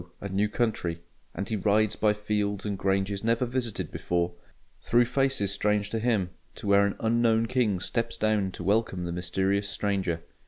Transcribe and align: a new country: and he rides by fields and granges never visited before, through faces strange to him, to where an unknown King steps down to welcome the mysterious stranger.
a 0.19 0.27
new 0.27 0.49
country: 0.49 0.99
and 1.35 1.49
he 1.49 1.55
rides 1.55 1.95
by 1.95 2.11
fields 2.11 2.65
and 2.65 2.79
granges 2.79 3.23
never 3.23 3.45
visited 3.45 3.91
before, 3.91 4.33
through 4.81 5.05
faces 5.05 5.51
strange 5.51 5.91
to 5.91 5.99
him, 5.99 6.31
to 6.55 6.65
where 6.65 6.87
an 6.87 6.95
unknown 6.99 7.45
King 7.45 7.79
steps 7.79 8.17
down 8.17 8.49
to 8.49 8.63
welcome 8.63 9.03
the 9.03 9.11
mysterious 9.11 9.69
stranger. 9.69 10.23